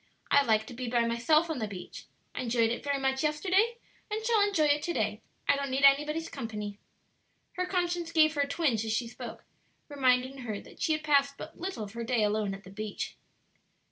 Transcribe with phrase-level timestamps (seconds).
[0.31, 3.77] "I like to be by myself on the beach; I enjoyed it very much yesterday,
[4.09, 6.79] and shall enjoy it to day; I don't need anybody's company."
[7.51, 9.45] Her conscience gave her a twinge as she spoke,
[9.89, 13.15] reminding her that she had passed but little of her day alone on the beach.